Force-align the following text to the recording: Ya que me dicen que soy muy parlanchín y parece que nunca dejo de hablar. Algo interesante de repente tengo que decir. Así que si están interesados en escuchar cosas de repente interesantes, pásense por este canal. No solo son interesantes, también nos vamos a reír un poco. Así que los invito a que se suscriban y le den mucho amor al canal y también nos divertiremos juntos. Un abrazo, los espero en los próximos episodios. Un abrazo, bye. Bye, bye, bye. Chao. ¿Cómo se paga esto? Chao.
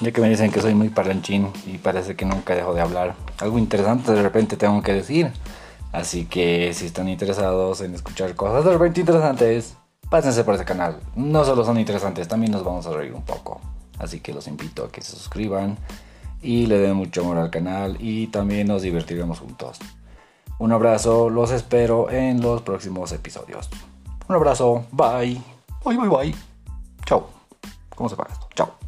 Ya 0.00 0.12
que 0.12 0.20
me 0.20 0.28
dicen 0.28 0.50
que 0.52 0.60
soy 0.60 0.74
muy 0.74 0.90
parlanchín 0.90 1.48
y 1.66 1.78
parece 1.78 2.14
que 2.14 2.24
nunca 2.24 2.54
dejo 2.54 2.72
de 2.72 2.80
hablar. 2.80 3.16
Algo 3.40 3.58
interesante 3.58 4.12
de 4.12 4.22
repente 4.22 4.56
tengo 4.56 4.80
que 4.82 4.92
decir. 4.92 5.32
Así 5.92 6.26
que 6.26 6.72
si 6.74 6.86
están 6.86 7.08
interesados 7.08 7.80
en 7.80 7.94
escuchar 7.94 8.34
cosas 8.36 8.64
de 8.64 8.72
repente 8.72 9.00
interesantes, 9.00 9.76
pásense 10.08 10.44
por 10.44 10.54
este 10.54 10.66
canal. 10.66 11.00
No 11.16 11.44
solo 11.44 11.64
son 11.64 11.80
interesantes, 11.80 12.28
también 12.28 12.52
nos 12.52 12.62
vamos 12.62 12.86
a 12.86 12.92
reír 12.92 13.12
un 13.12 13.22
poco. 13.22 13.60
Así 13.98 14.20
que 14.20 14.32
los 14.32 14.46
invito 14.46 14.84
a 14.84 14.92
que 14.92 15.02
se 15.02 15.12
suscriban 15.12 15.76
y 16.40 16.66
le 16.66 16.78
den 16.78 16.94
mucho 16.94 17.22
amor 17.22 17.38
al 17.38 17.50
canal 17.50 17.96
y 17.98 18.28
también 18.28 18.68
nos 18.68 18.82
divertiremos 18.82 19.40
juntos. 19.40 19.78
Un 20.58 20.72
abrazo, 20.72 21.30
los 21.30 21.50
espero 21.50 22.10
en 22.10 22.40
los 22.40 22.62
próximos 22.62 23.12
episodios. 23.12 23.68
Un 24.28 24.36
abrazo, 24.36 24.84
bye. 24.92 25.40
Bye, 25.84 25.96
bye, 25.96 26.08
bye. 26.08 26.34
Chao. 27.04 27.28
¿Cómo 27.94 28.08
se 28.08 28.16
paga 28.16 28.32
esto? 28.32 28.48
Chao. 28.54 28.87